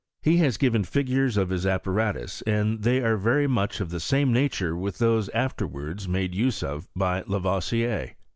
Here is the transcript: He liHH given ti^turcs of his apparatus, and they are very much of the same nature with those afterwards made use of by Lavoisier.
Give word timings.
He 0.23 0.39
liHH 0.39 0.57
given 0.57 0.81
ti^turcs 0.83 1.37
of 1.37 1.49
his 1.49 1.63
apparatus, 1.63 2.41
and 2.47 2.81
they 2.81 3.01
are 3.03 3.17
very 3.17 3.45
much 3.45 3.79
of 3.79 3.91
the 3.91 3.99
same 3.99 4.33
nature 4.33 4.75
with 4.75 4.97
those 4.97 5.29
afterwards 5.29 6.07
made 6.07 6.33
use 6.33 6.63
of 6.63 6.87
by 6.95 7.21
Lavoisier. 7.27 8.15